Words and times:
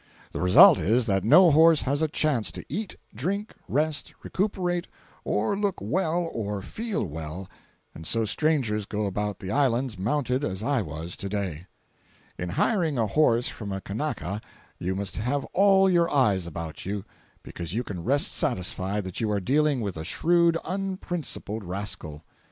The 0.31 0.41
result 0.41 0.79
is, 0.79 1.05
that 1.05 1.23
no 1.23 1.51
horse 1.51 1.83
has 1.83 2.01
a 2.01 2.07
chance 2.07 2.51
to 2.53 2.65
eat, 2.67 2.95
drink, 3.13 3.53
rest, 3.69 4.15
recuperate, 4.23 4.87
or 5.23 5.55
look 5.55 5.75
well 5.79 6.27
or 6.33 6.63
feel 6.63 7.05
well, 7.05 7.47
and 7.93 8.07
so 8.07 8.25
strangers 8.25 8.87
go 8.87 9.05
about 9.05 9.37
the 9.37 9.51
Islands 9.51 9.99
mounted 9.99 10.43
as 10.43 10.63
I 10.63 10.81
was 10.81 11.15
to 11.17 11.29
day. 11.29 11.67
In 12.39 12.49
hiring 12.49 12.97
a 12.97 13.05
horse 13.05 13.47
from 13.47 13.71
a 13.71 13.79
Kanaka, 13.79 14.41
you 14.79 14.95
must 14.95 15.17
have 15.17 15.43
all 15.53 15.87
your 15.87 16.09
eyes 16.11 16.47
about 16.47 16.83
you, 16.83 17.05
because 17.43 17.75
you 17.75 17.83
can 17.83 18.03
rest 18.03 18.31
satisfied 18.31 19.03
that 19.03 19.21
you 19.21 19.29
are 19.29 19.39
dealing 19.39 19.81
with 19.81 19.97
a 19.97 20.03
shrewd 20.03 20.57
unprincipled 20.65 21.63
rascal. 21.63 22.23